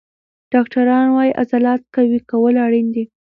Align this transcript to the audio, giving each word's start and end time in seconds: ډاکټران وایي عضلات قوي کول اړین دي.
ډاکټران 0.53 1.07
وایي 1.11 1.31
عضلات 1.41 1.81
قوي 1.95 2.19
کول 2.29 2.55
اړین 2.65 2.87
دي. 2.95 3.03